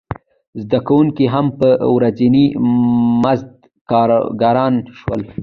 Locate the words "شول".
4.99-5.21